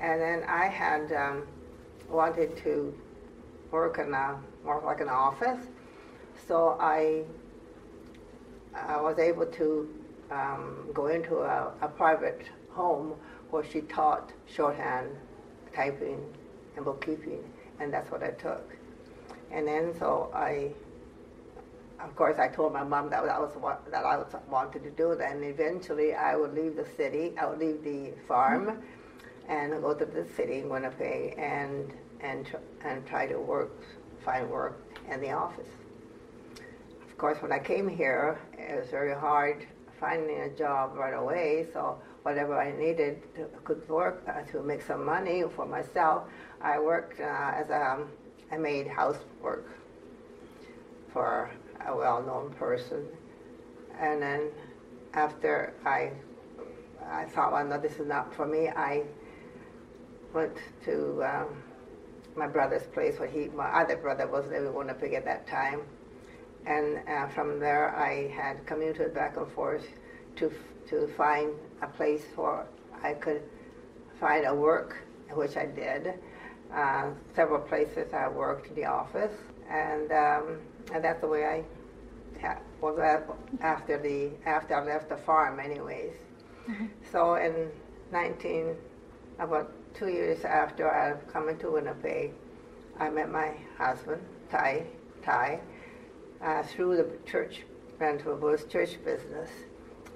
And 0.00 0.20
then 0.20 0.44
I 0.48 0.66
had 0.66 1.12
um, 1.12 1.46
wanted 2.08 2.56
to 2.58 2.94
work 3.70 3.98
in 3.98 4.14
a 4.14 4.38
more 4.64 4.82
like 4.84 5.00
an 5.00 5.08
office, 5.08 5.66
so 6.48 6.76
I 6.80 7.24
I 8.74 9.00
was 9.00 9.18
able 9.18 9.46
to 9.46 9.88
um, 10.30 10.88
go 10.92 11.06
into 11.06 11.38
a, 11.38 11.72
a 11.80 11.88
private 11.88 12.42
home 12.70 13.14
where 13.50 13.64
she 13.64 13.82
taught 13.82 14.32
shorthand, 14.46 15.08
typing, 15.74 16.20
and 16.76 16.84
bookkeeping, 16.84 17.44
and 17.80 17.92
that's 17.92 18.10
what 18.10 18.22
I 18.22 18.30
took. 18.30 18.76
And 19.50 19.66
then 19.68 19.94
so 19.98 20.30
I, 20.34 20.72
of 22.00 22.16
course, 22.16 22.38
I 22.38 22.48
told 22.48 22.72
my 22.72 22.82
mom 22.82 23.10
that 23.10 23.24
that 23.24 23.40
was 23.40 23.54
what 23.54 23.88
that 23.90 24.04
I 24.04 24.22
wanted 24.50 24.82
to 24.82 24.90
do. 24.90 25.14
Then 25.16 25.42
eventually 25.44 26.14
I 26.14 26.34
would 26.36 26.54
leave 26.54 26.76
the 26.76 26.86
city, 26.96 27.32
I 27.38 27.46
would 27.46 27.58
leave 27.60 27.84
the 27.84 28.12
farm, 28.26 28.82
and 29.48 29.80
go 29.80 29.94
to 29.94 30.04
the 30.04 30.26
city 30.36 30.58
in 30.58 30.68
Winnipeg 30.68 31.38
and 31.38 31.92
and 32.20 32.46
tr- 32.46 32.56
and 32.84 33.06
try 33.06 33.26
to 33.26 33.38
work, 33.38 33.70
find 34.24 34.50
work 34.50 34.80
in 35.10 35.20
the 35.20 35.30
office. 35.30 35.68
Of 37.14 37.18
course, 37.18 37.40
when 37.40 37.52
I 37.52 37.60
came 37.60 37.88
here, 37.88 38.40
it 38.58 38.76
was 38.76 38.90
very 38.90 39.14
hard 39.14 39.64
finding 40.00 40.40
a 40.40 40.50
job 40.50 40.96
right 40.96 41.14
away. 41.14 41.64
So 41.72 41.96
whatever 42.24 42.58
I 42.58 42.76
needed 42.76 43.22
to, 43.36 43.44
could 43.62 43.88
work 43.88 44.24
uh, 44.26 44.42
to 44.50 44.64
make 44.64 44.82
some 44.82 45.04
money 45.04 45.44
for 45.54 45.64
myself, 45.64 46.24
I 46.60 46.80
worked 46.80 47.20
uh, 47.20 47.52
as 47.54 47.70
a 47.70 48.04
I 48.50 48.56
made 48.56 48.88
housework 48.88 49.64
for 51.12 51.52
a 51.86 51.96
well-known 51.96 52.52
person, 52.54 53.06
and 54.00 54.20
then 54.20 54.50
after 55.12 55.72
I 55.86 56.10
I 57.08 57.26
thought, 57.26 57.52
well, 57.52 57.64
no, 57.64 57.78
this 57.78 57.92
is 58.00 58.08
not 58.08 58.34
for 58.34 58.44
me. 58.44 58.70
I 58.70 59.04
went 60.32 60.56
to 60.86 61.22
um, 61.22 61.62
my 62.34 62.48
brother's 62.48 62.88
place 62.88 63.20
where 63.20 63.28
he, 63.28 63.46
my 63.54 63.68
other 63.68 63.96
brother 63.98 64.26
was 64.26 64.46
living 64.46 64.66
in 64.66 64.74
Winnipeg 64.74 65.12
at 65.12 65.24
that 65.26 65.46
time, 65.46 65.82
and 66.66 66.98
uh, 67.08 67.26
from 67.28 67.60
there 67.60 67.94
I 67.96 68.28
had 68.28 68.66
commuted 68.66 69.14
back 69.14 69.36
and 69.36 69.50
forth 69.52 69.86
to 70.36 70.50
to 70.88 71.06
find 71.16 71.52
a 71.82 71.86
place 71.86 72.24
where 72.36 72.66
I 73.02 73.14
could 73.14 73.42
find 74.20 74.46
a 74.46 74.54
work, 74.54 74.96
which 75.32 75.56
I 75.56 75.66
did 75.66 76.14
uh, 76.74 77.10
several 77.34 77.60
places 77.60 78.12
I 78.12 78.28
worked 78.28 78.68
in 78.68 78.74
the 78.74 78.86
office, 78.86 79.32
and 79.68 80.10
um, 80.12 80.58
and 80.92 81.04
that's 81.04 81.20
the 81.20 81.28
way 81.28 81.44
I 81.44 81.64
ha- 82.40 82.58
was 82.80 82.98
after 83.60 83.98
the 83.98 84.30
after 84.46 84.74
I 84.74 84.84
left 84.84 85.08
the 85.08 85.16
farm, 85.16 85.60
anyways. 85.60 86.12
Mm-hmm. 86.68 86.86
So 87.12 87.34
in 87.34 87.70
19, 88.10 88.74
about 89.38 89.70
two 89.94 90.08
years 90.08 90.44
after 90.44 90.90
I 90.90 91.14
come 91.32 91.48
into 91.48 91.70
Winnipeg, 91.70 92.32
I 92.98 93.10
met 93.10 93.30
my 93.30 93.54
husband, 93.76 94.22
Ty, 94.50 94.86
Ty, 95.22 95.60
uh, 96.44 96.62
through 96.62 96.96
the 96.96 97.06
church, 97.28 97.62
Rental 97.98 98.36
Blues 98.36 98.64
church 98.70 99.02
business, 99.04 99.50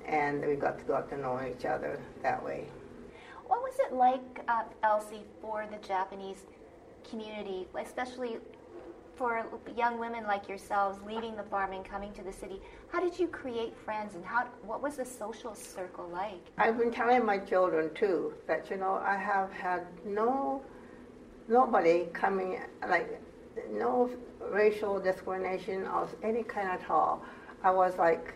and 0.06 0.44
we 0.46 0.54
got 0.54 0.78
to 0.78 0.84
got 0.84 1.08
to 1.10 1.16
know 1.16 1.40
each 1.40 1.64
other 1.64 1.98
that 2.22 2.44
way. 2.44 2.66
What 3.46 3.62
was 3.62 3.74
it 3.78 3.94
like, 3.94 4.44
uh, 4.46 4.64
Elsie, 4.82 5.24
for 5.40 5.66
the 5.70 5.78
Japanese 5.86 6.44
community, 7.08 7.66
especially 7.80 8.36
for 9.16 9.46
young 9.76 9.98
women 9.98 10.24
like 10.24 10.48
yourselves 10.48 10.98
leaving 11.04 11.34
the 11.34 11.42
farm 11.44 11.72
and 11.72 11.84
coming 11.84 12.12
to 12.12 12.22
the 12.22 12.32
city? 12.32 12.60
How 12.92 13.00
did 13.00 13.18
you 13.18 13.26
create 13.26 13.74
friends, 13.76 14.14
and 14.14 14.24
how 14.24 14.46
what 14.62 14.82
was 14.82 14.96
the 14.96 15.04
social 15.04 15.54
circle 15.54 16.08
like? 16.12 16.44
I've 16.58 16.78
been 16.78 16.92
telling 16.92 17.24
my 17.24 17.38
children 17.38 17.90
too 17.94 18.34
that 18.46 18.70
you 18.70 18.76
know 18.76 19.00
I 19.02 19.16
have 19.16 19.50
had 19.50 19.86
no 20.04 20.62
nobody 21.48 22.04
coming 22.12 22.60
like 22.86 23.18
no 23.70 24.10
racial 24.50 25.00
discrimination 25.00 25.84
of 25.86 26.14
any 26.22 26.42
kind 26.42 26.68
at 26.68 26.88
all. 26.90 27.22
I 27.62 27.70
was 27.70 27.96
like, 27.98 28.34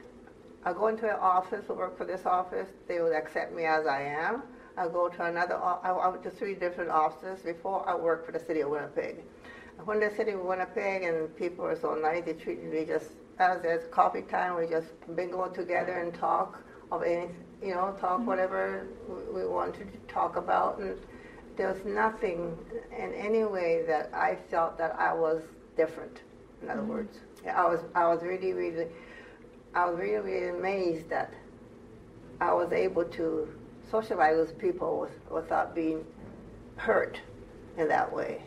I 0.64 0.72
go 0.72 0.88
into 0.88 1.08
an 1.08 1.18
office, 1.20 1.64
I 1.68 1.72
work 1.72 1.96
for 1.96 2.04
this 2.04 2.26
office, 2.26 2.68
they 2.88 3.00
would 3.00 3.14
accept 3.14 3.54
me 3.54 3.64
as 3.64 3.86
I 3.86 4.02
am. 4.02 4.42
I 4.76 4.88
go 4.88 5.08
to 5.08 5.24
another, 5.24 5.56
I 5.56 6.08
went 6.08 6.22
to 6.22 6.30
three 6.30 6.54
different 6.54 6.90
offices 6.90 7.42
before 7.42 7.88
I 7.88 7.94
worked 7.94 8.26
for 8.26 8.32
the 8.32 8.40
city 8.40 8.60
of 8.60 8.70
Winnipeg. 8.70 9.16
When 9.84 10.00
the 10.00 10.10
city 10.16 10.32
of 10.32 10.40
Winnipeg 10.40 11.02
and 11.02 11.34
people 11.36 11.64
are 11.64 11.78
so 11.78 11.94
nice, 11.94 12.24
they 12.24 12.32
treated 12.32 12.72
me 12.72 12.84
just 12.84 13.10
as 13.38 13.60
there's 13.62 13.86
coffee 13.90 14.22
time, 14.22 14.56
we 14.56 14.66
just 14.66 14.88
bingo 15.16 15.48
together 15.48 16.00
and 16.00 16.14
talk 16.14 16.62
of 16.90 17.02
any, 17.02 17.28
you 17.62 17.74
know, 17.74 17.96
talk 18.00 18.18
mm-hmm. 18.18 18.26
whatever 18.26 18.86
we, 19.08 19.40
we 19.40 19.48
wanted 19.48 19.92
to 19.92 20.12
talk 20.12 20.36
about. 20.36 20.78
And 20.78 20.96
there 21.56 21.72
was 21.72 21.84
nothing 21.84 22.56
in 22.96 23.12
any 23.14 23.44
way 23.44 23.84
that 23.86 24.10
I 24.14 24.36
felt 24.50 24.78
that 24.78 24.94
I 24.98 25.12
was 25.12 25.42
different. 25.76 26.22
In 26.62 26.70
other 26.70 26.80
mm-hmm. 26.80 26.90
words, 26.90 27.18
I 27.46 27.66
was, 27.66 27.80
I 27.94 28.06
was 28.06 28.22
really, 28.22 28.52
really, 28.52 28.86
I 29.74 29.88
was 29.88 29.98
really, 29.98 30.20
really 30.20 30.48
amazed 30.48 31.08
that 31.10 31.32
I 32.40 32.52
was 32.52 32.72
able 32.72 33.04
to 33.04 33.48
socialize 33.90 34.36
with 34.36 34.58
people 34.58 35.08
without 35.30 35.74
being 35.74 36.04
hurt 36.76 37.20
in 37.76 37.88
that 37.88 38.12
way. 38.12 38.42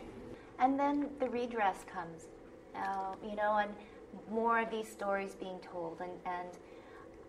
And 0.58 0.78
then 0.78 1.10
the 1.20 1.28
redress 1.28 1.84
comes, 1.92 2.26
uh, 2.74 3.14
you 3.22 3.36
know, 3.36 3.58
and 3.58 3.70
more 4.30 4.60
of 4.60 4.70
these 4.70 4.88
stories 4.88 5.34
being 5.34 5.58
told. 5.60 6.00
And, 6.00 6.10
and 6.24 6.48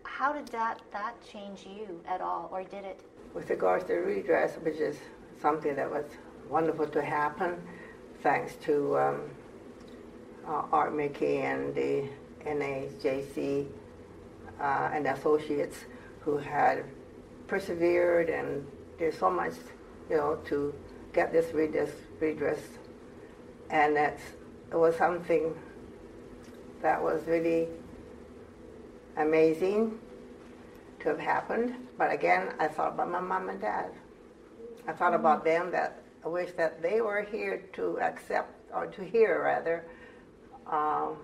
how 0.04 0.32
did 0.32 0.48
that, 0.48 0.80
that 0.92 1.14
change 1.30 1.66
you 1.66 2.00
at 2.08 2.20
all, 2.20 2.48
or 2.50 2.64
did 2.64 2.84
it? 2.84 3.00
With 3.34 3.50
regards 3.50 3.84
to 3.84 3.94
redress, 3.94 4.54
which 4.56 4.76
is 4.76 4.96
something 5.40 5.74
that 5.76 5.90
was 5.90 6.04
wonderful 6.48 6.86
to 6.86 7.02
happen, 7.02 7.56
thanks 8.22 8.54
to 8.64 8.98
um, 8.98 9.20
uh, 10.46 10.62
Art 10.72 10.94
Miki 10.94 11.38
and 11.38 11.74
the 11.74 12.08
NAJC 12.44 13.66
uh, 14.60 14.90
and 14.92 15.06
associates 15.06 15.84
who 16.20 16.38
had 16.38 16.84
persevered 17.46 18.28
and 18.28 18.66
did 18.98 19.14
so 19.14 19.30
much, 19.30 19.54
you 20.10 20.16
know, 20.16 20.38
to 20.46 20.74
get 21.12 21.32
this 21.32 21.52
redress, 21.54 21.90
redress. 22.20 22.60
And 23.70 23.96
that's, 23.96 24.22
it 24.72 24.76
was 24.76 24.96
something 24.96 25.54
that 26.82 27.02
was 27.02 27.22
really 27.26 27.68
amazing 29.16 29.98
to 31.00 31.08
have 31.08 31.18
happened. 31.18 31.74
But 31.96 32.12
again, 32.12 32.54
I 32.58 32.68
thought 32.68 32.94
about 32.94 33.10
my 33.10 33.20
mom 33.20 33.48
and 33.48 33.60
dad. 33.60 33.92
I 34.88 34.92
thought 34.92 35.14
about 35.14 35.44
them 35.44 35.70
that 35.72 36.02
I 36.24 36.28
wish 36.28 36.50
that 36.52 36.80
they 36.80 37.02
were 37.02 37.20
here 37.30 37.62
to 37.74 38.00
accept, 38.00 38.50
or 38.72 38.86
to 38.86 39.04
hear 39.04 39.42
rather, 39.44 39.84
um, 40.66 41.16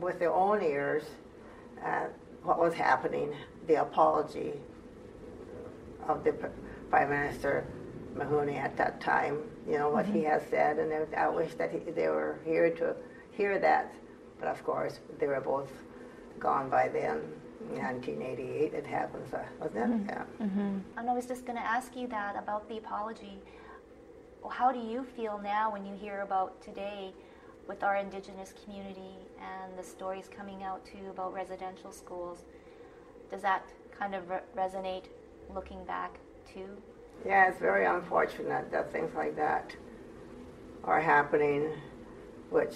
with 0.00 0.20
their 0.20 0.32
own 0.32 0.62
ears, 0.62 1.02
uh, 1.84 2.06
what 2.44 2.60
was 2.60 2.74
happening, 2.74 3.34
the 3.66 3.82
apology 3.82 4.52
of 6.06 6.22
the 6.22 6.32
Prime 6.90 7.10
Minister 7.10 7.66
Mulroney 8.14 8.56
at 8.56 8.76
that 8.76 9.00
time, 9.00 9.38
you 9.68 9.78
know, 9.78 9.90
what 9.90 10.06
mm-hmm. 10.06 10.18
he 10.18 10.24
has 10.24 10.42
said, 10.48 10.78
and 10.78 10.92
I 11.16 11.28
wish 11.28 11.54
that 11.54 11.72
he, 11.72 11.78
they 11.90 12.08
were 12.08 12.38
here 12.44 12.70
to 12.76 12.94
hear 13.32 13.58
that. 13.58 13.92
But 14.38 14.48
of 14.48 14.64
course, 14.64 15.00
they 15.18 15.26
were 15.26 15.40
both 15.40 15.70
gone 16.38 16.70
by 16.70 16.86
then. 16.88 17.20
1988 17.70 18.74
it 18.74 18.86
happens, 18.86 19.32
uh, 19.32 19.42
wasn't 19.60 19.76
it? 19.76 19.88
Mm-hmm. 19.88 20.08
Yeah. 20.08 20.46
Mm-hmm. 20.46 20.78
And 20.98 21.10
I 21.10 21.12
was 21.12 21.26
just 21.26 21.44
going 21.44 21.58
to 21.58 21.64
ask 21.64 21.96
you 21.96 22.06
that 22.08 22.36
about 22.36 22.68
the 22.68 22.78
apology. 22.78 23.38
How 24.48 24.72
do 24.72 24.78
you 24.78 25.04
feel 25.16 25.38
now 25.42 25.72
when 25.72 25.84
you 25.84 25.94
hear 25.94 26.20
about 26.20 26.60
today 26.62 27.12
with 27.66 27.82
our 27.82 27.96
Indigenous 27.96 28.54
community 28.64 29.16
and 29.40 29.78
the 29.78 29.82
stories 29.82 30.28
coming 30.34 30.62
out 30.62 30.84
too 30.84 31.10
about 31.10 31.34
residential 31.34 31.92
schools? 31.92 32.44
Does 33.30 33.42
that 33.42 33.62
kind 33.98 34.14
of 34.14 34.28
re- 34.30 34.40
resonate 34.56 35.04
looking 35.54 35.84
back 35.84 36.18
too? 36.52 36.68
Yeah, 37.26 37.48
it's 37.48 37.58
very 37.58 37.84
unfortunate 37.84 38.70
that 38.70 38.92
things 38.92 39.14
like 39.14 39.36
that 39.36 39.74
are 40.84 41.00
happening, 41.00 41.70
which, 42.50 42.74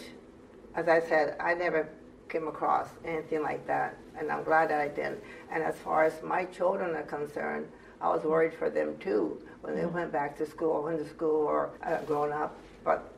as 0.74 0.88
I 0.88 1.00
said, 1.00 1.36
I 1.40 1.54
never 1.54 1.88
came 2.32 2.48
across 2.48 2.88
anything 3.04 3.42
like 3.42 3.66
that, 3.66 3.96
and 4.18 4.32
I'm 4.32 4.42
glad 4.42 4.70
that 4.70 4.80
I 4.80 4.88
didn't. 4.88 5.20
And 5.52 5.62
as 5.62 5.76
far 5.76 6.04
as 6.04 6.14
my 6.22 6.46
children 6.46 6.96
are 6.96 7.02
concerned, 7.02 7.68
I 8.00 8.08
was 8.08 8.24
worried 8.24 8.54
for 8.54 8.70
them 8.70 8.96
too 8.98 9.40
when 9.60 9.76
they 9.76 9.82
mm-hmm. 9.82 9.94
went 9.94 10.12
back 10.12 10.36
to 10.38 10.46
school, 10.46 10.82
went 10.82 10.98
to 10.98 11.08
school 11.08 11.46
or 11.46 11.70
uh, 11.84 11.98
grown 11.98 12.32
up. 12.32 12.56
But 12.84 13.12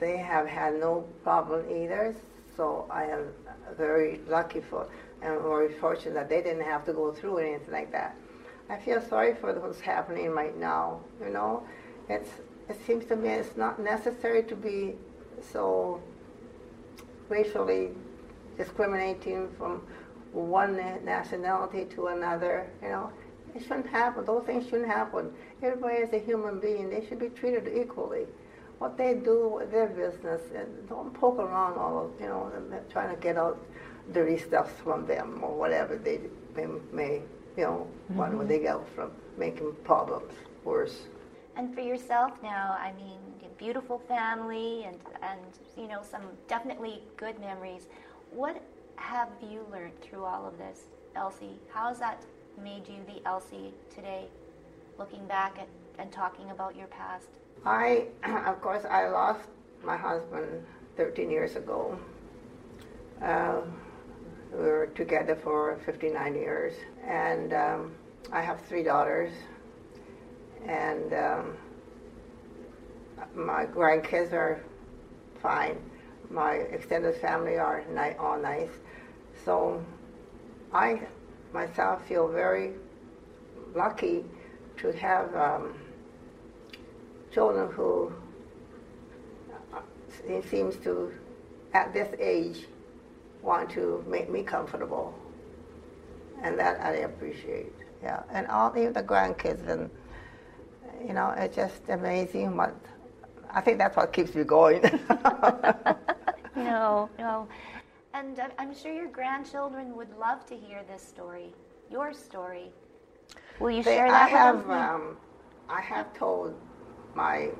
they 0.00 0.16
have 0.18 0.46
had 0.46 0.78
no 0.78 1.06
problem 1.22 1.64
either, 1.70 2.14
so 2.56 2.86
I 2.90 3.04
am 3.04 3.28
very 3.76 4.20
lucky 4.28 4.60
for 4.60 4.86
and 5.22 5.40
very 5.40 5.72
fortunate 5.74 6.14
that 6.14 6.28
they 6.28 6.42
didn't 6.42 6.64
have 6.64 6.84
to 6.86 6.92
go 6.92 7.12
through 7.12 7.38
anything 7.38 7.72
like 7.72 7.90
that. 7.92 8.14
I 8.70 8.76
feel 8.76 9.00
sorry 9.00 9.34
for 9.34 9.52
what's 9.54 9.80
happening 9.80 10.30
right 10.30 10.56
now. 10.56 11.00
You 11.24 11.30
know, 11.30 11.62
it's 12.08 12.30
it 12.68 12.76
seems 12.86 13.06
to 13.06 13.16
me 13.16 13.30
it's 13.30 13.56
not 13.56 13.80
necessary 13.80 14.42
to 14.42 14.54
be 14.54 14.94
so 15.40 16.02
racially 17.28 17.90
discriminating 18.58 19.48
from 19.56 19.82
one 20.32 20.76
nationality 21.04 21.86
to 21.94 22.08
another. 22.08 22.68
You 22.82 22.88
know, 22.88 23.12
it 23.54 23.62
shouldn't 23.62 23.86
happen. 23.86 24.26
Those 24.26 24.44
things 24.44 24.64
shouldn't 24.64 24.88
happen. 24.88 25.32
Everybody 25.62 25.96
is 25.96 26.12
a 26.12 26.18
human 26.18 26.60
being. 26.60 26.90
They 26.90 27.06
should 27.06 27.20
be 27.20 27.30
treated 27.30 27.70
equally. 27.74 28.26
What 28.78 28.98
they 28.98 29.14
do 29.14 29.62
their 29.70 29.86
business, 29.86 30.42
and 30.54 30.88
don't 30.88 31.12
poke 31.14 31.38
around 31.38 31.78
all, 31.78 32.04
of, 32.04 32.20
you 32.20 32.26
know, 32.26 32.52
trying 32.90 33.14
to 33.14 33.20
get 33.20 33.36
out 33.36 33.58
dirty 34.12 34.38
stuff 34.38 34.70
from 34.82 35.06
them 35.06 35.40
or 35.42 35.54
whatever 35.56 35.96
they, 35.96 36.20
they 36.54 36.66
may, 36.92 37.22
you 37.56 37.64
know, 37.64 37.86
mm-hmm. 38.12 38.36
what 38.36 38.48
they 38.48 38.60
get 38.60 38.78
from 38.94 39.10
making 39.36 39.72
problems 39.84 40.32
worse. 40.64 41.08
And 41.56 41.74
for 41.74 41.80
yourself 41.80 42.32
now, 42.40 42.76
I 42.78 42.92
mean, 42.92 43.18
beautiful 43.58 44.00
family 44.08 44.84
and, 44.84 44.96
and 45.22 45.40
you 45.76 45.88
know, 45.88 46.00
some 46.08 46.22
definitely 46.46 47.02
good 47.16 47.38
memories. 47.40 47.88
What 48.32 48.62
have 48.96 49.28
you 49.42 49.66
learned 49.72 50.00
through 50.00 50.24
all 50.24 50.46
of 50.46 50.58
this, 50.58 50.80
Elsie? 51.16 51.58
How 51.72 51.88
has 51.88 51.98
that 51.98 52.24
made 52.62 52.86
you 52.88 53.04
the 53.06 53.26
Elsie 53.26 53.72
today, 53.94 54.26
looking 54.98 55.26
back 55.26 55.58
at, 55.58 55.68
and 55.98 56.12
talking 56.12 56.50
about 56.50 56.76
your 56.76 56.86
past? 56.88 57.28
I, 57.64 58.06
of 58.46 58.60
course, 58.60 58.84
I 58.88 59.08
lost 59.08 59.48
my 59.84 59.96
husband 59.96 60.64
13 60.96 61.30
years 61.30 61.56
ago. 61.56 61.98
Uh, 63.22 63.62
we 64.52 64.58
were 64.58 64.90
together 64.94 65.36
for 65.36 65.78
59 65.84 66.34
years, 66.34 66.74
and 67.06 67.52
um, 67.52 67.92
I 68.32 68.42
have 68.42 68.60
three 68.66 68.82
daughters, 68.82 69.32
and 70.66 71.12
um, 71.12 71.56
my 73.34 73.66
grandkids 73.66 74.32
are 74.32 74.62
fine. 75.42 75.78
My 76.30 76.52
extended 76.54 77.16
family 77.16 77.56
are 77.56 77.84
ni- 77.90 78.16
all 78.18 78.38
nice. 78.38 78.70
So 79.44 79.84
I 80.72 81.00
myself 81.52 82.06
feel 82.06 82.28
very 82.28 82.72
lucky 83.74 84.24
to 84.78 84.92
have 84.92 85.34
um, 85.34 85.74
children 87.32 87.70
who 87.72 88.12
uh, 89.72 89.80
it 90.26 90.48
seems 90.48 90.76
to, 90.76 91.12
at 91.72 91.92
this 91.92 92.14
age, 92.20 92.66
want 93.42 93.70
to 93.70 94.04
make 94.08 94.28
me 94.30 94.42
comfortable, 94.42 95.14
and 96.42 96.58
that 96.58 96.80
I 96.80 96.92
appreciate. 96.96 97.72
Yeah, 98.02 98.22
and 98.30 98.46
all 98.48 98.70
the, 98.70 98.86
the 98.88 99.02
grandkids, 99.02 99.66
and 99.68 99.90
you 101.06 101.14
know, 101.14 101.32
it's 101.36 101.56
just 101.56 101.88
amazing 101.88 102.56
what. 102.56 102.74
I 103.52 103.60
think 103.60 103.78
that's 103.78 103.96
what 103.96 104.12
keeps 104.12 104.34
me 104.34 104.44
going. 104.44 104.82
no, 106.56 107.08
no. 107.18 107.48
And 108.14 108.40
I'm 108.58 108.74
sure 108.74 108.92
your 108.92 109.08
grandchildren 109.08 109.94
would 109.96 110.16
love 110.18 110.44
to 110.46 110.56
hear 110.56 110.82
this 110.90 111.02
story, 111.02 111.52
your 111.90 112.12
story. 112.12 112.72
Will 113.60 113.70
you 113.70 113.82
share 113.82 114.08
that 114.10 114.22
I 114.22 114.28
have, 114.28 114.70
um, 114.70 115.16
I 115.68 115.80
have 115.80 116.12
told 116.14 116.54
my 117.14 117.50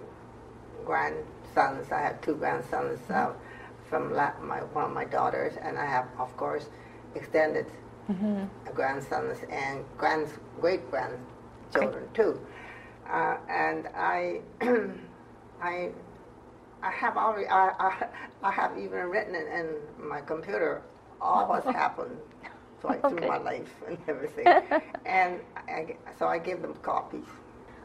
grandsons, 0.84 1.90
I 1.92 2.00
have 2.00 2.20
two 2.22 2.34
grandsons 2.34 2.98
uh, 3.10 3.32
from 3.88 4.14
la- 4.14 4.38
my, 4.40 4.58
one 4.72 4.84
of 4.84 4.92
my 4.92 5.04
daughters, 5.04 5.54
and 5.60 5.78
I 5.78 5.86
have, 5.86 6.06
of 6.18 6.36
course, 6.36 6.68
extended 7.14 7.66
mm-hmm. 8.10 8.44
grandsons 8.74 9.38
and 9.50 9.84
grand, 9.96 10.28
great 10.60 10.88
grandchildren 10.90 12.08
too. 12.14 12.40
Uh, 13.08 13.36
and 13.48 13.88
I, 13.94 14.40
I 15.60 15.90
I 16.82 16.90
have 16.90 17.16
already, 17.16 17.48
I, 17.48 17.70
I, 17.78 18.06
I 18.42 18.50
have 18.52 18.78
even 18.78 19.00
written 19.10 19.34
it 19.34 19.48
in 19.48 20.08
my 20.08 20.20
computer 20.20 20.82
all 21.20 21.48
what's 21.48 21.66
happened 21.82 22.16
so 22.80 22.90
okay. 22.90 23.08
through 23.08 23.28
my 23.28 23.38
life 23.38 23.70
and 23.86 23.98
everything. 24.08 24.46
and 25.06 25.40
I, 25.68 25.96
so 26.18 26.26
I 26.26 26.38
give 26.38 26.62
them 26.62 26.74
copies. 26.82 27.26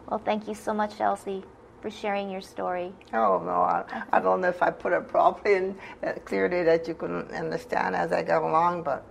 Well, 0.08 0.20
thank 0.24 0.48
you 0.48 0.54
so 0.54 0.74
much, 0.74 1.02
Elsie, 1.02 1.44
for 1.82 1.90
sharing 1.90 2.30
your 2.30 2.42
story. 2.42 2.94
Oh, 3.14 3.42
no, 3.44 3.62
I, 3.62 4.04
I 4.12 4.20
don't 4.20 4.42
know 4.42 4.50
if 4.50 4.62
I 4.62 4.70
put 4.70 4.94
it 4.94 5.08
properly 5.08 5.56
and 5.56 5.76
uh, 6.04 6.14
clearly 6.26 6.64
that 6.64 6.88
you 6.88 6.94
can 6.94 7.28
understand 7.32 7.96
as 7.96 8.12
I 8.12 8.22
go 8.22 8.48
along, 8.48 8.84
but 8.84 9.06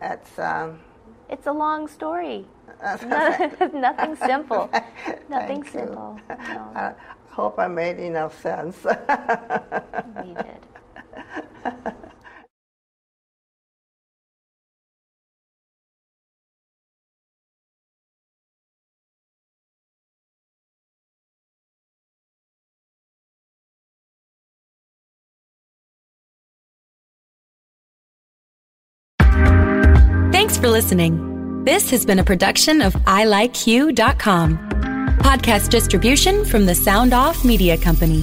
it's. 0.00 0.38
Um, 0.38 0.80
it's 1.28 1.46
a 1.46 1.52
long 1.52 1.88
story. 1.88 2.46
Nothing 3.72 4.16
simple. 4.26 4.70
Nothing 5.30 5.64
simple. 5.64 6.20
No 6.28 6.94
hope 7.30 7.58
I 7.58 7.66
made 7.66 7.98
enough 7.98 8.40
sense. 8.40 8.76
you 8.84 10.34
did. 10.34 10.60
Thanks 30.32 30.58
for 30.58 30.68
listening. 30.68 31.33
This 31.64 31.88
has 31.92 32.04
been 32.04 32.18
a 32.18 32.24
production 32.24 32.82
of 32.82 32.92
ilikeyou.com. 32.92 34.58
Podcast 35.20 35.70
distribution 35.70 36.44
from 36.44 36.66
the 36.66 36.74
Sound 36.74 37.14
Off 37.14 37.42
Media 37.42 37.78
Company. 37.78 38.22